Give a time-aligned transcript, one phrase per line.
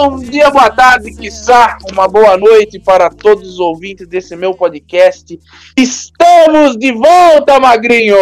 [0.00, 5.36] Bom dia, boa tarde, quiçá, uma boa noite para todos os ouvintes desse meu podcast.
[5.76, 8.14] Estamos de volta, Magrinho!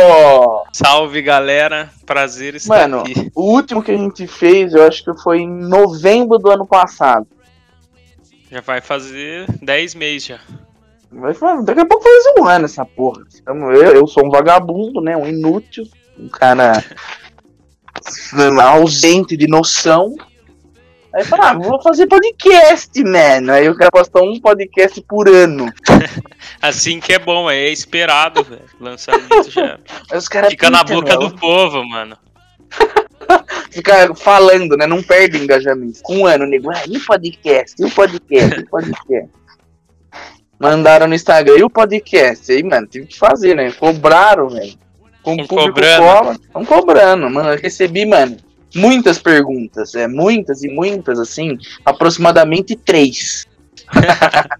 [0.72, 1.90] Salve, galera.
[2.06, 3.30] Prazer estar Mano, aqui.
[3.34, 7.26] o último que a gente fez, eu acho que foi em novembro do ano passado.
[8.50, 10.38] Já vai fazer 10 meses já.
[11.12, 13.20] Vai fa- Daqui a pouco faz um ano essa porra.
[13.38, 15.14] Então, eu, eu sou um vagabundo, né?
[15.14, 15.84] Um inútil,
[16.18, 16.82] um cara
[18.64, 20.14] ausente de noção.
[21.16, 23.50] Aí eu falei, ah, vou fazer podcast, mano.
[23.50, 25.72] Aí eu quero postar um podcast por ano.
[26.60, 28.66] Assim que é bom, é esperado, velho.
[28.78, 29.78] Lançamento já.
[30.50, 31.30] Fica na pintam, boca meu.
[31.30, 32.18] do povo, mano.
[33.72, 34.86] Fica falando, né?
[34.86, 36.02] Não perde engajamento.
[36.02, 36.70] Com um ano, nego.
[36.70, 37.80] Ah, e o podcast?
[37.80, 38.60] E o podcast?
[38.60, 39.30] E o podcast?
[40.58, 42.52] Mandaram no Instagram, e o podcast?
[42.52, 43.72] Aí, mano, tive que fazer, né?
[43.72, 44.74] Cobraram, velho.
[45.22, 46.02] Com o público cobrando.
[46.02, 46.32] cola.
[46.34, 47.52] Estão cobrando, mano.
[47.54, 48.36] Eu recebi, mano,
[48.76, 49.94] muitas perguntas.
[49.94, 51.58] É, muitas e muitas, assim.
[51.84, 53.46] Aproximadamente três.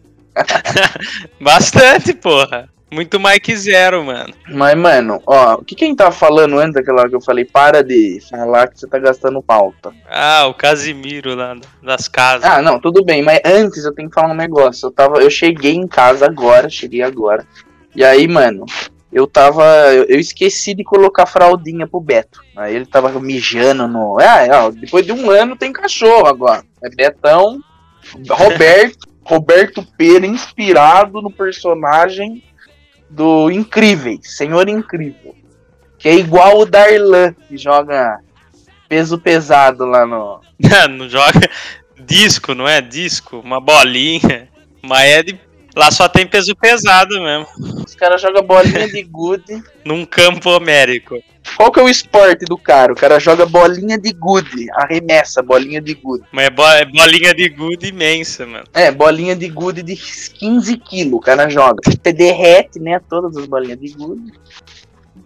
[1.40, 2.68] Bastante, porra.
[2.90, 4.32] Muito mais que zero, mano.
[4.48, 7.44] Mas, mano, ó, o que quem tava falando antes daquela que eu falei?
[7.44, 9.92] Para de falar que você tá gastando pauta.
[10.08, 12.48] Ah, o Casimiro lá das casas.
[12.48, 14.86] Ah, não, tudo bem, mas antes eu tenho que falar um negócio.
[14.86, 17.44] Eu tava, eu cheguei em casa agora, cheguei agora.
[17.94, 18.64] E aí, mano,
[19.12, 19.64] eu tava,
[20.08, 22.42] eu, esqueci de colocar fraldinha pro Beto.
[22.56, 26.64] Aí ele tava mijando no, ah, ó, depois de um ano tem cachorro agora.
[26.82, 27.60] É Betão,
[28.28, 32.42] Roberto, Roberto Pera inspirado no personagem
[33.08, 35.34] do Incríveis, Senhor Incrível.
[35.98, 38.18] Que é igual o Darlan, que joga
[38.88, 40.40] peso pesado lá no,
[40.90, 41.40] não joga
[41.98, 43.38] disco, não é disco?
[43.38, 44.48] Uma bolinha.
[44.82, 45.40] Mas é de.
[45.74, 47.46] Lá só tem peso pesado mesmo.
[47.96, 49.62] Os caras jogam bolinha de gude.
[49.82, 51.18] Num campo homérico.
[51.56, 52.92] Qual que é o esporte do cara?
[52.92, 56.22] O cara joga bolinha de gude, arremessa bolinha de gude.
[56.30, 58.64] Mas é bo- é bolinha de gude imensa, mano.
[58.74, 61.80] É, bolinha de gude de 15 quilos o cara joga.
[61.86, 64.30] Você derrete, né, todas as bolinhas de gude.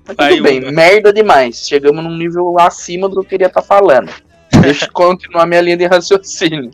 [0.06, 0.70] Mas Vai tudo bem, uma.
[0.70, 1.66] merda demais.
[1.66, 4.12] Chegamos num nível acima do que eu queria estar falando.
[4.62, 6.70] Deixa eu continuar minha linha de raciocínio.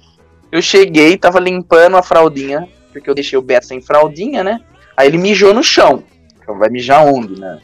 [0.52, 4.60] Eu cheguei, tava limpando a fraldinha, porque eu deixei o Beto sem fraldinha, né?
[4.96, 6.02] Aí ele mijou no chão.
[6.46, 7.60] Vai mijar onde, né?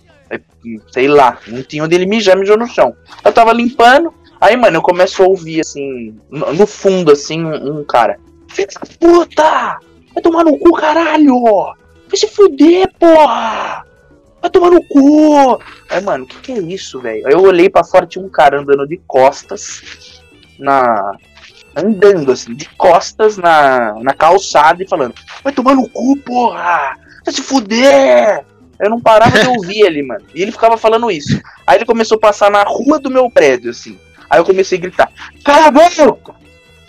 [0.91, 2.95] Sei lá, não tinha onde ele mijar, mijou no chão.
[3.25, 7.85] Eu tava limpando, aí, mano, eu começo a ouvir, assim, no fundo, assim, um, um
[7.85, 8.19] cara.
[8.49, 9.79] Filha da puta!
[10.15, 11.43] Vai tomar no cu, caralho!
[11.45, 13.85] Vai se fuder, porra!
[14.41, 15.61] Vai tomar no cu!
[15.89, 17.27] Aí, mano, o que, que é isso, velho?
[17.27, 20.21] Aí eu olhei pra fora, tinha um cara andando de costas
[20.59, 21.13] na.
[21.75, 26.99] Andando assim, de costas na, na calçada e falando: Vai tomar no cu, porra!
[27.25, 28.45] Vai se fuder!
[28.79, 30.25] Eu não parava de ouvir ele, mano.
[30.35, 31.41] E ele ficava falando isso.
[31.65, 33.99] Aí ele começou a passar na rua do meu prédio, assim.
[34.29, 35.13] Aí eu comecei a gritar:
[35.45, 36.35] Cala a boca!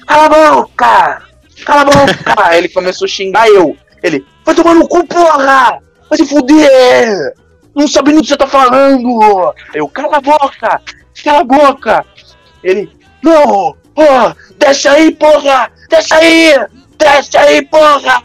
[0.07, 1.21] Cala a boca!
[1.63, 2.35] Cala a boca!
[2.37, 3.77] Aí ele começou a xingar eu.
[4.01, 5.79] Ele: Vai tomar no cu, porra!
[6.09, 7.35] Vai se fuder!
[7.75, 9.53] Não sabe nem o que você tá falando!
[9.73, 10.81] Eu: Cala a boca!
[11.23, 12.05] Cala a boca!
[12.63, 12.89] Ele:
[13.21, 13.75] Não!
[13.95, 15.71] Ó, desce aí, porra!
[15.89, 16.55] Desce aí!
[16.97, 18.23] Desce aí, porra!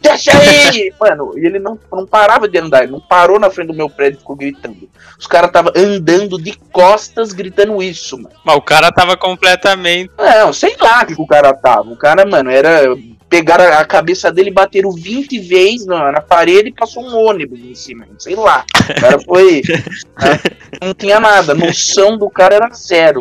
[0.00, 0.92] Desce aí!
[0.98, 3.88] Mano, e ele não, não parava de andar, ele não parou na frente do meu
[3.88, 4.88] prédio e ficou gritando.
[5.18, 8.34] Os caras tava andando de costas gritando isso, mano.
[8.42, 10.10] Mas o cara tava completamente.
[10.16, 11.90] Não, sei lá o que o cara tava.
[11.90, 12.96] O cara, mano, era.
[13.28, 17.76] Pegaram a cabeça dele, bateram 20 vezes na, na parede e passou um ônibus em
[17.76, 18.04] cima.
[18.18, 18.64] Sei lá.
[18.74, 19.62] O cara foi.
[20.18, 20.40] né,
[20.82, 21.54] não tinha nada.
[21.54, 23.20] Noção do cara era zero.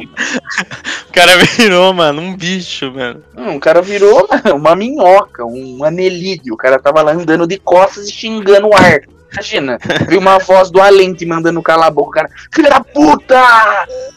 [1.20, 3.22] Cara virou, mano, um bicho, mano.
[3.36, 6.54] Hum, o cara virou mano, uma minhoca, um anelídeo.
[6.54, 9.02] O cara tava lá andando de costas e xingando o ar.
[9.34, 12.10] Imagina, viu uma voz do além te mandando calar a boca.
[12.10, 13.38] O cara, filha da puta!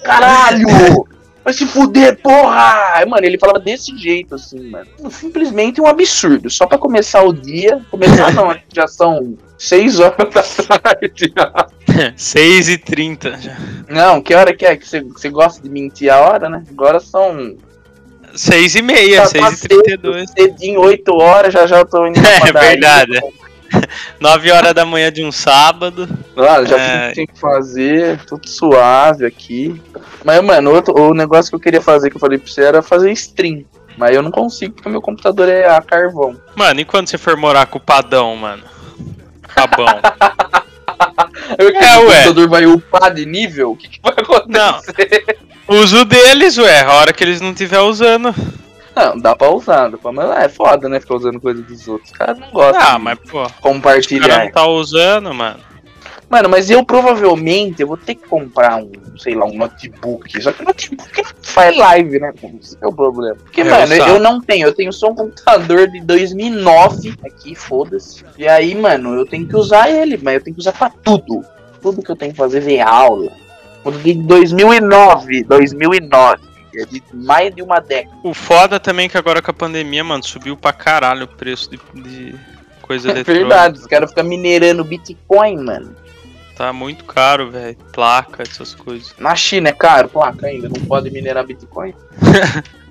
[0.04, 0.68] Caralho!
[1.44, 3.04] Vai se fuder, porra!
[3.08, 4.86] Mano, ele falava desse jeito, assim, mano.
[5.10, 6.48] Simplesmente um absurdo.
[6.48, 7.80] Só pra começar o dia.
[7.90, 11.32] Começar não, já são 6 horas da tarde.
[12.16, 13.56] 6 e 30 já.
[13.88, 14.76] Não, que hora que é?
[14.76, 16.62] Que você gosta de mentir a hora, né?
[16.70, 17.56] Agora são
[18.34, 20.30] 6 e meia, Tá 6 e cedo, 32.
[20.30, 23.20] Cedinho, 8 horas, já já eu tô indo É verdade.
[24.20, 26.06] 9 horas da manhã de um sábado.
[26.36, 27.10] Ah, já É.
[27.10, 29.80] o que fazer, tudo suave aqui.
[30.24, 32.82] Mas, mano, outro, o negócio que eu queria fazer, que eu falei pra você, era
[32.82, 33.64] fazer stream.
[33.96, 36.36] Mas eu não consigo, porque meu computador é a carvão.
[36.54, 38.62] Mano, e quando você for morar com o Padão, mano?
[39.48, 39.86] Rabão.
[39.86, 40.61] Eu,
[41.58, 43.72] É, o computador vai upar de nível?
[43.72, 45.38] O que, que vai acontecer?
[45.68, 46.80] Uso deles, ué.
[46.82, 48.34] A hora que eles não estiver usando.
[48.94, 50.12] Não, dá pra usar, dá pra...
[50.12, 51.00] mas é foda, né?
[51.00, 52.10] Ficar usando coisa dos outros.
[52.10, 53.40] Os caras não gostam Ah, mas, pô.
[53.42, 54.44] O cara compartilhar.
[54.44, 55.58] não tá usando, mano.
[56.32, 60.42] Mano, mas eu provavelmente eu vou ter que comprar um, sei lá, um notebook.
[60.42, 62.32] Só que o notebook não faz live, né?
[62.58, 63.36] Esse é o problema.
[63.36, 64.66] Porque, É, mano, eu eu, não tenho.
[64.66, 68.24] Eu tenho só um computador de 2009 aqui, foda-se.
[68.38, 71.44] E aí, mano, eu tenho que usar ele, mas eu tenho que usar pra tudo.
[71.82, 73.30] Tudo que eu tenho que fazer, ver aula.
[74.02, 76.40] De 2009, 2009.
[76.74, 78.16] É de mais de uma década.
[78.24, 81.68] O foda também é que agora com a pandemia, mano, subiu pra caralho o preço
[81.70, 82.34] de, de
[82.80, 83.46] coisa É eletrônica.
[83.48, 85.94] verdade, os caras ficam minerando Bitcoin, mano.
[86.56, 87.76] Tá muito caro, velho.
[87.92, 89.14] Placa, essas coisas.
[89.18, 91.94] Na China é caro, placa ainda, não pode minerar Bitcoin.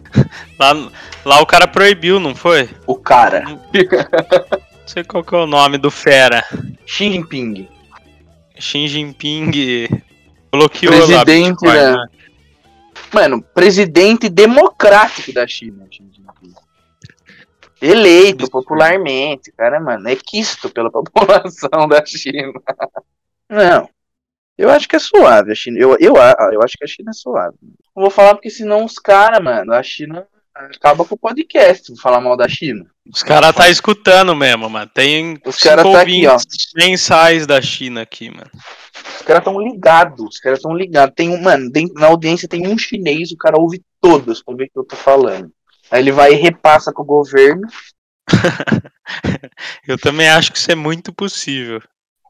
[0.60, 0.92] Lá,
[1.24, 2.70] lá o cara proibiu, não foi?
[2.86, 3.60] O cara, Não
[4.86, 6.44] sei qual que é o nome do fera.
[6.86, 7.68] Xi Jinping.
[8.60, 9.52] Xi Jinping
[10.52, 11.92] bloqueou lá Presidente, Bitcoin, né?
[11.92, 12.06] né?
[13.14, 15.86] Mano, presidente democrático da China.
[15.90, 16.54] Xi Jinping.
[17.82, 22.54] Eleito popularmente, cara, mano, é quisto pela população da China.
[23.52, 23.90] Não.
[24.58, 25.78] Eu acho que é suave a China.
[25.78, 27.58] Eu, eu, eu acho que a China é suave.
[27.96, 31.92] Não vou falar porque senão os caras, mano, a China acaba com o podcast.
[31.92, 32.86] Vou falar mal da China.
[33.12, 34.90] Os caras tá escutando mesmo, mano.
[34.94, 36.38] Tem Os cara tá aqui, ó.
[36.76, 38.50] mensais da China aqui, mano.
[39.16, 40.36] Os caras tão ligados.
[40.36, 41.16] Os caras tão ligados.
[41.16, 44.66] Tem um, mano, dentro, na audiência tem um chinês, o cara ouve todos pra ver
[44.66, 45.52] o que eu tô falando.
[45.90, 47.68] Aí ele vai e repassa com o governo.
[49.86, 51.82] Eu também acho que isso é muito possível.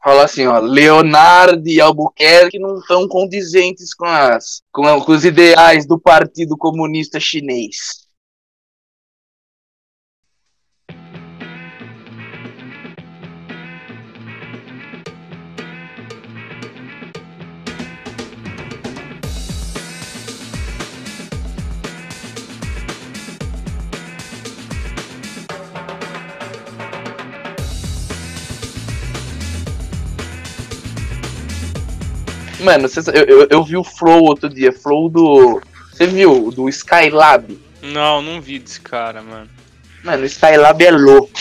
[0.04, 5.86] Fala assim, ó, Leonardo e Albuquerque não estão condizentes com, as, com, com os ideais
[5.86, 8.01] do Partido Comunista Chinês.
[32.62, 35.62] Mano, cês- eu, eu, eu vi o Flow outro dia, Flow do.
[35.92, 36.52] Você viu?
[36.52, 37.60] Do Skylab.
[37.82, 39.50] Não, não vi desse cara, mano.
[40.04, 41.32] Mano, o Skylab é louco.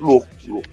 [0.00, 0.68] Louco, louco.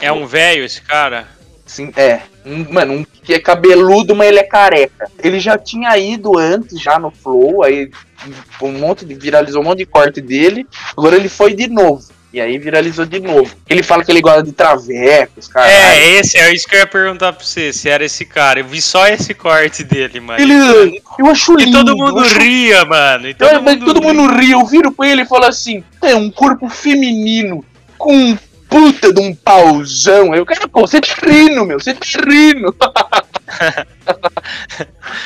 [0.00, 1.26] É um velho esse cara?
[1.66, 2.22] Sim, é.
[2.46, 5.10] Um, mano, um que é cabeludo, mas ele é careca.
[5.22, 7.90] Ele já tinha ido antes, já no Flow, aí
[8.62, 9.14] um monte de.
[9.14, 10.66] viralizou um monte de corte dele.
[10.96, 12.06] Agora ele foi de novo.
[12.30, 13.54] E aí viralizou de novo.
[13.66, 15.70] Ele fala que ele gosta de travecos, cara.
[15.70, 18.60] É, esse, é isso que eu ia perguntar pra você, se era esse cara.
[18.60, 20.38] Eu vi só esse corte dele, mano.
[20.38, 21.00] Ele.
[21.18, 21.78] Eu acho E lindo.
[21.78, 23.28] todo mundo acho ria, mano.
[23.28, 26.14] E todo, Todo, mundo, todo mundo ri, eu viro pra ele e falo assim: é
[26.14, 27.64] um corpo feminino
[27.96, 28.38] com um
[28.68, 30.34] puta de um pauzão.
[30.34, 32.74] Eu quero, pô, você tá rindo, meu, você tá rindo.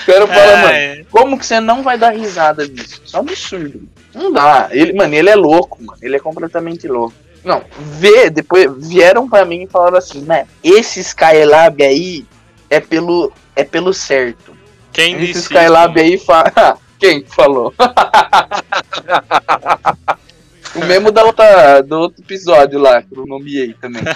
[0.06, 3.00] quero falar, mano, É, como que você não vai dar risada disso?
[3.04, 3.82] Isso é um absurdo.
[4.14, 4.68] Não dá.
[4.70, 5.98] Ele, mano, ele é louco, mano.
[6.00, 7.14] Ele é completamente louco.
[7.44, 10.46] Não, vê, depois vieram pra mim e falaram assim, né?
[10.62, 12.24] Esse Skylab aí
[12.70, 14.52] é pelo, é pelo certo.
[14.92, 16.04] quem Esse disse Skylab isso?
[16.04, 16.78] aí fala.
[17.02, 17.74] Quem que falou?
[20.74, 24.02] o mesmo da outra, do outro episódio lá, que eu nomeei também.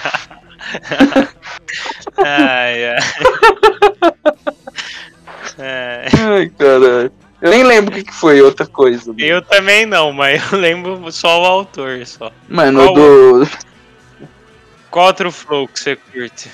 [2.17, 2.99] Ai, ai.
[5.59, 7.11] É, Ai, caralho.
[7.41, 9.13] Eu nem lembro o que, que foi outra coisa.
[9.17, 12.31] eu também não, mas eu lembro só o autor só.
[12.49, 13.49] Mano, Qual do.
[14.89, 16.49] Qual outro flow que você curte?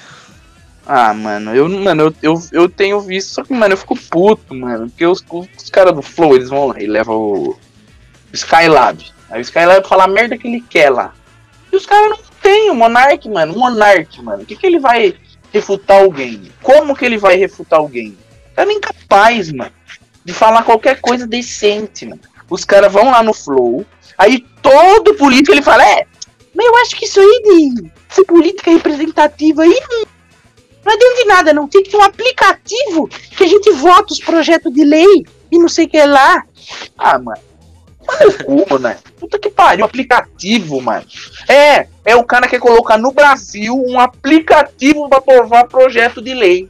[0.85, 4.53] Ah, mano, eu, mano, eu, eu, eu tenho visto, só que, mano, eu fico puto,
[4.53, 4.89] mano.
[4.89, 5.23] Porque os,
[5.57, 7.57] os caras do Flow, eles vão lá e levam o
[8.33, 9.01] Skylab.
[9.33, 11.11] Aí o Skylab fala a merda que ele quer lá.
[11.71, 13.55] E os caras não tem o Monark, mano.
[13.55, 14.43] O Monark, mano.
[14.43, 15.15] O que, que ele vai
[15.51, 16.51] refutar alguém?
[16.61, 18.15] Como que ele vai refutar alguém?
[18.55, 19.71] Cara incapaz, mano.
[20.23, 22.21] De falar qualquer coisa decente, mano.
[22.47, 23.83] Os caras vão lá no Flow.
[24.19, 26.05] Aí todo político ele fala: É,
[26.53, 29.79] mas eu acho que isso aí de essa política representativa aí
[30.85, 31.67] não, adianta de nada, não.
[31.67, 35.67] Tem que ter um aplicativo que a gente vota os projetos de lei e não
[35.67, 36.43] sei o que lá.
[36.95, 37.41] Ah, mano.
[38.07, 38.97] Manda o cu, né?
[39.19, 41.05] Puta que pariu, aplicativo, mano.
[41.47, 46.69] É, é o cara que colocar no Brasil um aplicativo pra aprovar projeto de lei.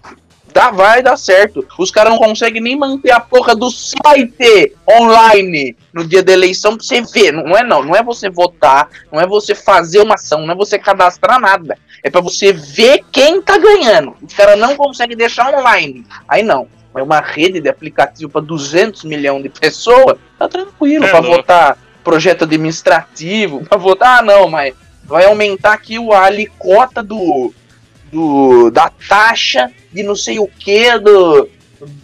[0.54, 1.66] Dá, vai dar certo.
[1.80, 6.78] Os caras não conseguem nem manter a porra do site online no dia da eleição
[6.78, 7.32] pra você ver.
[7.32, 10.56] Não é não, não é você votar, não é você fazer uma ação, não é
[10.56, 11.76] você cadastrar nada.
[12.04, 14.16] É pra você ver quem tá ganhando.
[14.22, 16.06] Os caras não conseguem deixar online.
[16.28, 16.68] Aí não.
[16.96, 20.18] É uma rede de aplicativo pra 200 milhões de pessoas.
[20.38, 21.38] Tá tranquilo É pra louco.
[21.38, 24.74] votar projeto administrativo, pra votar, ah, não, mas
[25.06, 27.54] vai aumentar aqui o a alicota do,
[28.12, 31.50] do da taxa de não sei o que do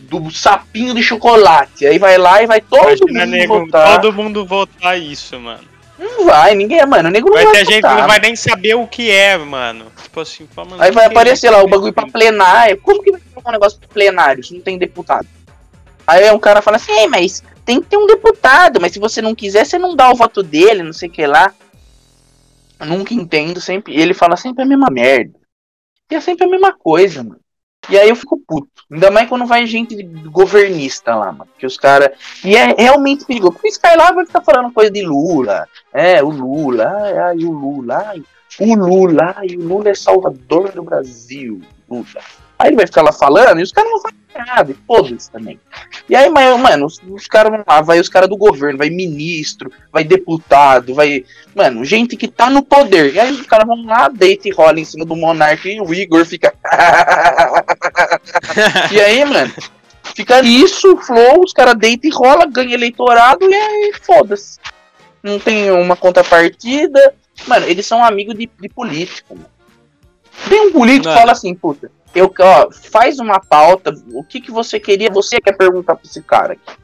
[0.09, 1.85] do sapinho de chocolate.
[1.85, 4.01] Aí vai lá e vai todo Imagina, mundo nego, votar.
[4.01, 5.63] todo mundo votar isso, mano.
[5.97, 8.73] Não vai, ninguém, mano, nego não Vai vai ter gente que não vai nem saber
[8.73, 9.85] o que é, mano.
[10.01, 11.55] Tipo assim, fala, mano, Aí vai é aparecer isso?
[11.57, 12.77] lá o bagulho pra plenário.
[12.81, 15.27] Como que vai um negócio plenário se não tem deputado?
[16.05, 19.21] Aí um cara fala assim, Ei, mas tem que ter um deputado, mas se você
[19.21, 21.53] não quiser, você não dá o voto dele, não sei o que lá.
[22.79, 23.95] Eu nunca entendo, sempre.
[23.95, 25.37] Ele fala sempre a mesma merda.
[26.09, 27.39] E é sempre a mesma coisa, mano.
[27.87, 28.69] E aí eu fico puto.
[28.91, 31.49] Ainda mais quando vai gente governista lá, mano.
[31.57, 32.09] Que os caras.
[32.43, 33.53] E é realmente perigoso.
[33.53, 35.67] Porque lá vai ficar falando coisa de Lula.
[35.93, 36.91] É, o Lula.
[37.03, 38.03] Ai, ai, o Lula.
[38.07, 38.23] Ai,
[38.59, 39.35] o Lula.
[39.37, 41.61] Ai, o Lula é salvador do Brasil.
[41.89, 42.21] Lula.
[42.59, 44.71] Aí ele vai ficar lá falando e os caras não fazem nada.
[44.71, 45.57] E foda-se também.
[46.09, 47.79] E aí, mano, os, os caras vão lá.
[47.79, 48.77] Vai os caras do governo.
[48.77, 49.71] Vai ministro.
[49.93, 50.93] Vai deputado.
[50.93, 51.23] Vai.
[51.55, 53.13] Mano, gente que tá no poder.
[53.13, 55.93] E aí os caras vão lá, deita e rola em cima do monarca e o
[55.93, 56.53] Igor fica.
[58.91, 59.53] e aí, mano,
[60.13, 64.59] fica nisso, flow, os caras deitam e rola, ganha eleitorado e aí foda-se.
[65.23, 67.15] Não tem uma contrapartida.
[67.47, 69.59] Mano, eles são amigos de, de político, mano.
[70.47, 74.51] Tem um político que fala assim, puta, eu, ó, faz uma pauta, o que, que
[74.51, 76.79] você queria, você quer perguntar pra esse cara aqui.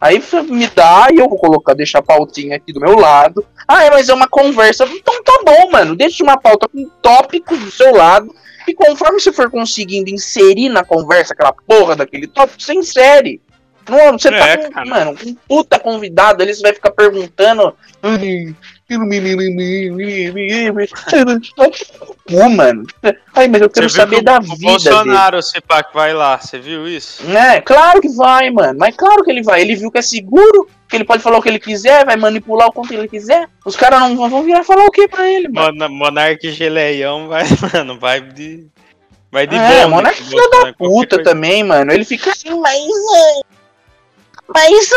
[0.00, 3.44] Aí me dá e eu vou colocar, deixar a pautinha aqui do meu lado.
[3.66, 4.84] Ah, mas é uma conversa.
[4.84, 5.96] Então tá bom, mano.
[5.96, 8.34] Deixa uma pauta com tópicos do seu lado.
[8.68, 13.40] E conforme você for conseguindo inserir na conversa aquela porra daquele tópico, você insere.
[13.88, 14.86] Não, você É, tá com, cara.
[14.86, 17.74] mano, com um puta convidado, ali você vai ficar perguntando.
[18.02, 18.54] "Ai,
[22.26, 22.84] Cu, mano.
[23.34, 24.70] Ai, mas eu quero saber que da o, vida o dele.
[24.70, 27.28] Bolsonaro, pá, que vai lá, você viu isso?
[27.28, 28.78] É, claro que vai, mano.
[28.78, 29.60] Mas claro que ele vai.
[29.60, 32.68] Ele viu que é seguro, que ele pode falar o que ele quiser, vai manipular
[32.68, 33.48] o quanto ele quiser.
[33.64, 35.72] Os caras não vão virar falar o que pra ele, mano.
[35.72, 38.68] Mona, Monarque Geleião vai, mano, vai de.
[39.32, 41.92] Vai de É, Monark com o filho da puta também, mano.
[41.92, 42.84] Ele fica assim, mas.
[44.48, 44.90] Mas.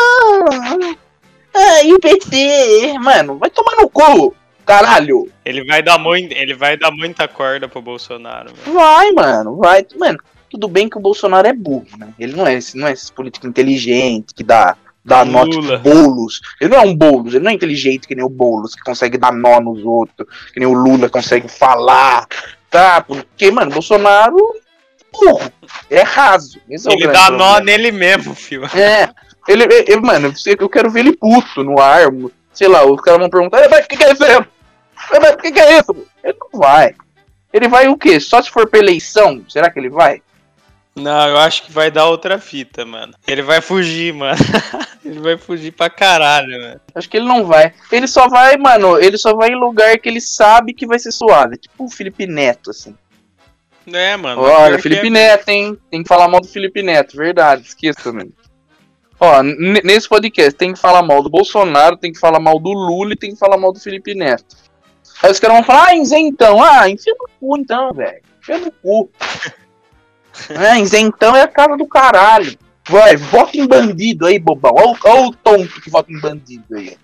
[1.54, 2.98] Ah, e o PT?
[3.00, 5.32] Mano, vai tomar no cu, caralho.
[5.44, 8.74] Ele vai dar muito, ele vai dar muita corda pro Bolsonaro, velho.
[8.74, 9.86] Vai, mano, vai.
[9.98, 12.14] Mano, tudo bem que o Bolsonaro é burro, né?
[12.20, 15.78] Ele não é esse, não é esse político inteligente que dá, dá nó tipo Lula.
[15.80, 16.40] bolos.
[16.62, 19.18] Ele não é um bolos, ele não é inteligente que nem o bolos, que consegue
[19.18, 22.28] dar nó nos outros, que nem o Lula consegue falar,
[22.70, 23.02] tá?
[23.02, 25.52] Porque, mano, Bolsonaro é burro,
[25.90, 26.60] é raso.
[26.70, 27.62] Esse é Ele grande dá nó problema.
[27.62, 28.66] nele mesmo, filho.
[28.76, 29.10] É.
[29.50, 32.04] Ele, ele, mano, eu quero ver ele puto no ar.
[32.54, 34.24] Sei lá, os caras vão perguntar, mas o que, que é isso?
[34.24, 34.46] aí?
[35.20, 36.08] Mas o que, que é isso?
[36.24, 36.94] Ele não vai.
[37.52, 38.20] Ele vai o quê?
[38.20, 39.44] Só se for pra eleição?
[39.50, 40.22] Será que ele vai?
[40.96, 43.14] Não, eu acho que vai dar outra fita, mano.
[43.28, 44.38] Ele vai fugir, mano.
[45.04, 46.82] ele vai fugir pra caralho, mano.
[46.94, 47.74] Acho que ele não vai.
[47.92, 51.12] Ele só vai, mano, ele só vai em lugar que ele sabe que vai ser
[51.12, 51.58] suave.
[51.58, 52.96] Tipo o Felipe Neto, assim.
[53.92, 54.42] É, mano.
[54.42, 55.78] Olha, pior Felipe é- Neto, hein?
[55.90, 58.32] Tem que falar mal do Felipe Neto, verdade, esqueça também.
[59.20, 59.44] Ó,
[59.84, 63.18] nesse podcast tem que falar mal do Bolsonaro, tem que falar mal do Lula e
[63.18, 64.56] tem que falar mal do Felipe Neto.
[65.22, 68.22] Aí os caras vão falar, ah, isentão, ah, enfia no cu então, velho.
[68.42, 69.10] Enfia no cu.
[70.50, 72.58] é, isentão é a casa do caralho.
[72.88, 74.74] Vai, vota em bandido aí, bobão.
[74.74, 76.98] Olha o tonto que vota em bandido aí.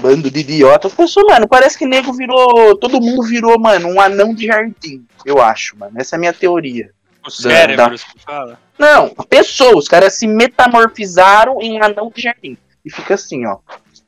[0.00, 0.88] Bando de idiota.
[0.88, 2.76] Pessoal, mano, parece que nego virou.
[2.76, 5.04] Todo mundo virou, mano, um anão de jardim.
[5.24, 5.94] Eu acho, mano.
[5.96, 6.92] Essa é a minha teoria.
[7.26, 8.58] O cérebro, você fala.
[8.78, 12.56] Não, pessoas, os caras se metamorfizaram em um anão de jardim.
[12.84, 13.58] E fica assim, ó.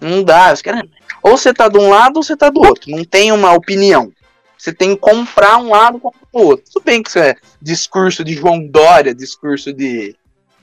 [0.00, 0.82] Não dá, os caras.
[1.22, 2.90] Ou você tá de um lado ou você tá do outro.
[2.90, 4.10] Não tem uma opinião.
[4.56, 6.64] Você tem que comprar um lado contra o outro.
[6.72, 10.16] Tudo bem que isso é discurso de João Dória, discurso de,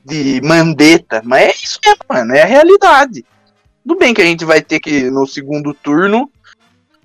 [0.03, 2.33] de Mandetta, mas é isso mesmo, mano.
[2.33, 3.25] É a realidade.
[3.85, 6.31] Tudo bem que a gente vai ter que, no segundo turno,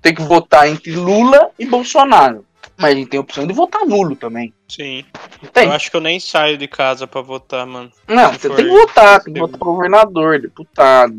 [0.01, 2.45] ter que votar entre Lula e Bolsonaro.
[2.77, 4.53] Mas a gente tem a opção de votar nulo também.
[4.67, 5.05] Sim.
[5.41, 5.65] Não Tem.
[5.67, 7.91] Eu acho que eu nem saio de casa pra votar, mano.
[8.07, 11.17] Não, você tem que votar, tem que votar governador, deputado.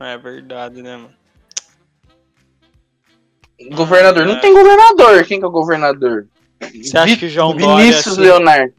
[0.00, 1.10] É verdade, né, mano?
[3.72, 4.26] Governador.
[4.26, 4.40] Não é.
[4.40, 5.24] tem governador.
[5.24, 6.26] Quem que é o governador?
[6.60, 8.74] Você acha que o João Dória, Vinícius assim- Leonardo.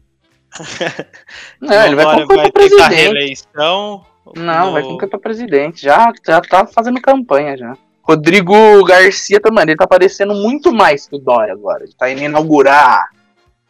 [1.62, 2.96] Não, ele vai concorrer pra tentar presidente.
[2.96, 4.06] reeleição.
[4.36, 5.82] Não, no- vai concorrer pra presidente.
[5.82, 7.78] Já, já tá fazendo campanha já.
[8.10, 11.84] Rodrigo Garcia também, ele tá aparecendo muito mais que o Dória agora.
[11.84, 13.08] Ele tá indo inaugurar.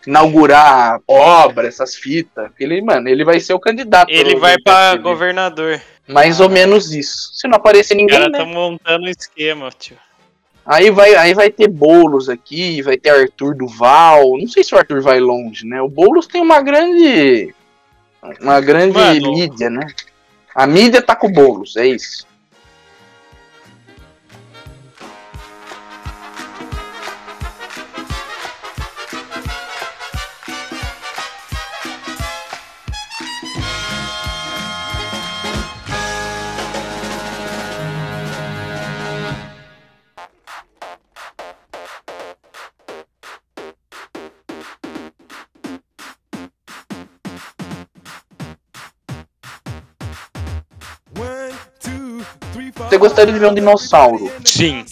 [0.07, 2.49] Inaugurar obra, essas fitas.
[2.57, 4.09] Ele, mano, ele vai ser o candidato.
[4.09, 5.03] Ele vai PSDB.
[5.03, 5.81] governador.
[6.07, 7.31] Mais ou menos isso.
[7.33, 8.37] Se não aparecer Os ninguém, caras né?
[8.39, 9.97] estão montando um esquema, tio.
[10.65, 14.37] Aí vai, aí vai ter Boulos aqui, vai ter Arthur Duval.
[14.37, 15.81] Não sei se o Arthur vai longe, né?
[15.81, 17.53] O Boulos tem uma grande.
[18.39, 19.33] Uma grande Mano.
[19.33, 19.85] mídia, né?
[20.55, 22.28] A mídia tá com o Boulos, é isso.
[52.99, 54.31] Gostaria de ver um dinossauro?
[54.43, 54.85] Sim.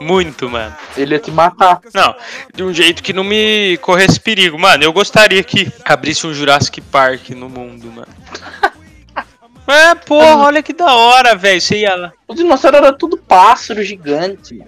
[0.00, 0.74] Muito, mano.
[0.96, 1.80] Ele ia te matar.
[1.94, 2.14] Não,
[2.54, 4.58] de um jeito que não me corresse perigo.
[4.58, 8.08] Mano, eu gostaria que abrisse um Jurassic Park no mundo, mano.
[9.66, 11.60] É, porra, olha que da hora, velho.
[11.60, 12.12] Você ia lá.
[12.26, 14.60] O dinossauro era tudo pássaro gigante.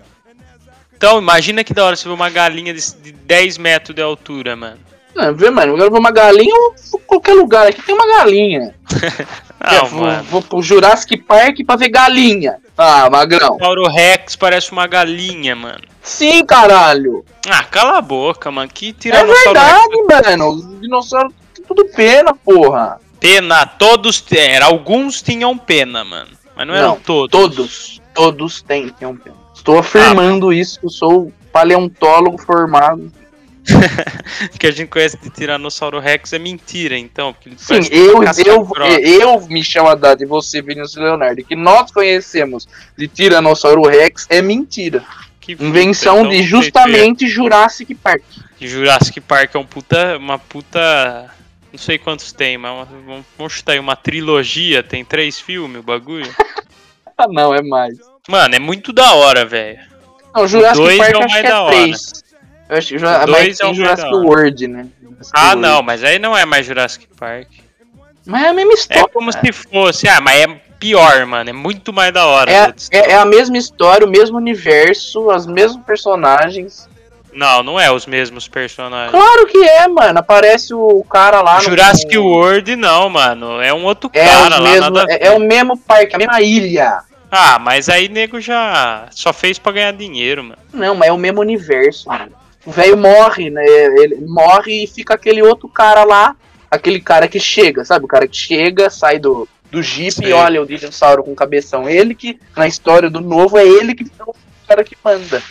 [0.96, 4.54] Então, imagina que da hora você vê uma galinha de de 10 metros de altura,
[4.54, 4.78] mano.
[5.12, 8.06] Não, vê, mano, eu quero ver uma galinha ou vou qualquer lugar aqui tem uma
[8.06, 8.76] galinha.
[9.60, 10.22] É, Não, vou, mano.
[10.22, 12.58] vou pro Jurassic Park pra ver galinha.
[12.76, 13.58] Ah, magrão.
[13.58, 15.82] Mauro Rex parece uma galinha, mano.
[16.02, 17.24] Sim, caralho.
[17.48, 18.70] Ah, cala a boca, mano.
[18.72, 20.48] Que É tiranossauro Rex verdade, mano.
[20.50, 21.34] Os dinossauros
[21.66, 23.00] tudo pena, porra.
[23.20, 26.30] Pena, todos eram, alguns tinham pena, mano.
[26.56, 27.30] Mas não eram Não, todos.
[27.30, 28.02] Todos.
[28.14, 29.36] Todos têm, pena.
[29.54, 33.12] Estou afirmando isso, que eu sou paleontólogo formado.
[34.58, 37.32] que a gente conhece de Tiranossauro Rex é mentira, então.
[37.32, 38.82] porque Sim, eu, eu, caça-grossa.
[39.00, 42.66] eu, Michel Haddad e você, Vinícius Leonardo, que nós conhecemos
[42.96, 45.04] de Tiranossauro Rex é mentira.
[45.40, 48.22] Que Invenção então, de justamente Jurassic Park.
[48.60, 51.30] Jurassic Park é um puta, uma puta.
[51.72, 55.80] Não sei quantos tem, mas uma- vamos- vamos chutar aí uma trilogia, tem três filmes
[55.80, 56.30] o bagulho.
[57.18, 57.98] Ah, não, é mais.
[58.26, 59.78] Mano, é muito da hora, velho.
[60.34, 61.76] Não, Jurassic dois Park é é hora.
[61.76, 62.21] três.
[62.72, 64.08] Eu acho que já, dois é o Jurassic.
[64.14, 64.86] World, né?
[65.02, 65.60] Jurassic Ah, World.
[65.60, 67.48] não, mas aí não é mais Jurassic Park.
[68.24, 69.08] Mas é a mesma É história.
[69.12, 70.08] como se fosse.
[70.08, 70.46] Ah, mas é
[70.78, 71.50] pior, mano.
[71.50, 72.50] É muito mais da hora.
[72.50, 76.88] É, é, é a mesma história, o mesmo universo, os mesmos personagens.
[77.34, 79.10] Não, não é os mesmos personagens.
[79.10, 80.18] Claro que é, mano.
[80.18, 81.62] Aparece o cara lá no.
[81.62, 83.60] Jurassic World, não, mano.
[83.60, 86.40] É um outro É, cara lá, mesmo, nada é, é o mesmo parque, a mesma
[86.40, 87.00] ilha.
[87.30, 90.58] Ah, mas aí nego já só fez pra ganhar dinheiro, mano.
[90.72, 92.32] Não, mas é o mesmo universo, mano.
[92.64, 93.64] O velho morre, né?
[93.64, 96.36] Ele morre e fica aquele outro cara lá.
[96.70, 98.04] Aquele cara que chega, sabe?
[98.04, 100.30] O cara que chega, sai do, do jeep Sei.
[100.30, 101.88] e olha o dinossauro com cabeção.
[101.88, 104.34] Ele que, na história do novo, é ele que é o
[104.66, 105.42] cara que manda.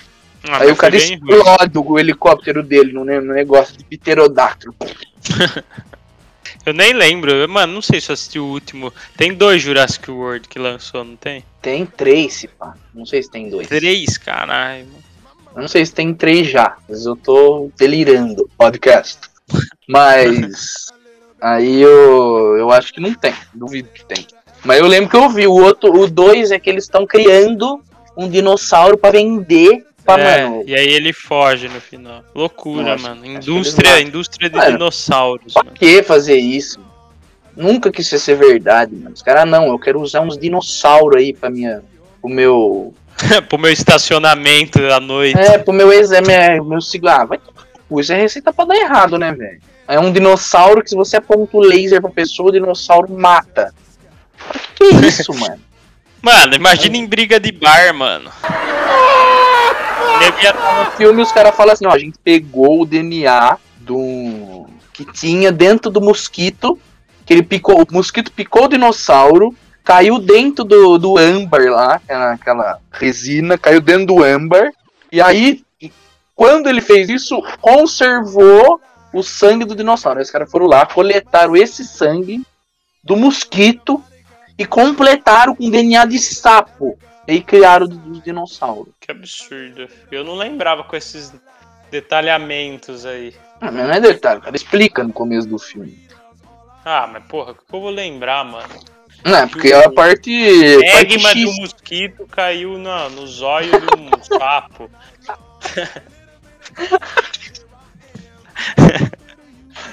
[0.49, 4.75] Ah, Aí o cara explode o helicóptero dele no, no negócio de pterodáctilo.
[6.65, 7.47] Eu nem lembro.
[7.49, 8.93] Mano, não sei se eu assisti o último.
[9.17, 11.43] Tem dois Jurassic World que lançou, não tem?
[11.59, 12.75] Tem três, se pá.
[12.93, 13.67] Não sei se tem dois.
[13.67, 14.85] Três, caralho.
[14.85, 15.10] mano.
[15.55, 19.17] Eu não sei se tem três já, mas eu tô delirando podcast.
[19.87, 20.87] Mas
[21.41, 24.25] aí eu, eu acho que não tem, duvido que tem.
[24.63, 27.81] Mas eu lembro que eu vi o outro, o dois é que eles estão criando
[28.15, 30.63] um dinossauro pra vender pra É, mano.
[30.65, 32.23] e aí ele foge no final.
[32.33, 33.25] Loucura, Nossa, mano.
[33.25, 35.75] Indústria, indústria de Mano, dinossauros, Pra mano.
[35.75, 36.79] que fazer isso?
[37.55, 39.13] Nunca quis ser verdade, mano.
[39.13, 41.83] Os caras não, eu quero usar uns dinossauros aí pra minha,
[42.21, 42.93] o meu,
[43.47, 45.39] Pro meu estacionamento à noite.
[45.39, 47.27] É, pro meu exame, é, meu cigarro.
[47.27, 47.53] Vai no
[47.87, 49.61] cu, isso é receita pra dar errado, né, velho?
[49.87, 53.73] É um dinossauro que se você aponta o laser pra pessoa, o dinossauro mata.
[54.75, 55.59] Que é isso, mano?
[56.21, 58.31] Mano, imagina em briga de bar, mano.
[60.19, 60.53] Devia
[60.85, 65.51] No filme os caras falam assim, ó, a gente pegou o DNA do que tinha
[65.51, 66.77] dentro do mosquito,
[67.25, 72.33] que ele picou, o mosquito picou o dinossauro, caiu dentro do, do âmbar lá, aquela,
[72.33, 74.71] aquela resina, caiu dentro do âmbar,
[75.11, 75.63] e aí,
[76.35, 78.79] quando ele fez isso, conservou
[79.13, 80.21] o sangue do dinossauro.
[80.21, 82.41] Os caras foram lá, coletaram esse sangue
[83.03, 84.01] do mosquito
[84.57, 86.97] e completaram com DNA de sapo.
[87.27, 88.93] E aí criaram os dinossauros.
[88.99, 89.87] Que absurdo.
[90.11, 91.33] Eu não lembrava com esses
[91.91, 93.35] detalhamentos aí.
[93.59, 96.07] Ah, mas não é detalhe, o cara explica no começo do filme.
[96.83, 98.73] Ah, mas porra, o que eu vou lembrar, mano?
[99.23, 100.31] Não, é porque é a parte.
[100.31, 104.89] Egma do mosquito caiu na, no zóio de um sapo.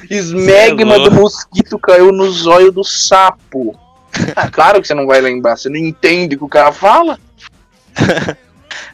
[0.09, 3.79] Esmegma é do mosquito caiu no zóio do sapo.
[4.35, 7.19] Ah, claro que você não vai lembrar, você não entende o que o cara fala.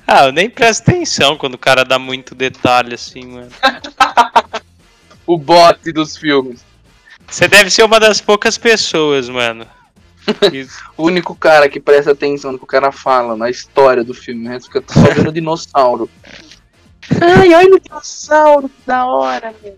[0.06, 3.48] Ah, eu nem presto atenção quando o cara dá muito detalhe assim, mano.
[5.26, 6.62] O bote dos filmes.
[7.26, 9.66] Você deve ser uma das poucas pessoas, mano.
[10.96, 14.48] O único cara que presta atenção no que o cara fala na história do filme,
[14.48, 14.60] né?
[14.60, 16.08] Fica só vendo dinossauro.
[17.20, 19.76] Ai, olha o dinossauro, que da hora, meu.